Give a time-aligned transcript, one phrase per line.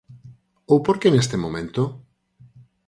[0.71, 1.81] Ou por que neste momento?